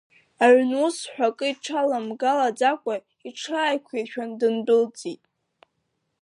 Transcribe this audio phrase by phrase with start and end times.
[0.45, 2.95] Аҩн ус ҳәа акы иҽаламгалаӡакәа,
[3.29, 5.23] иҽааиқәиршәан, дындәылҵит.